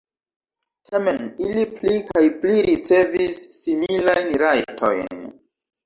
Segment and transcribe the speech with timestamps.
[0.89, 1.19] Tamen
[1.49, 5.27] ili pli kaj pli ricevis similajn rajtojn.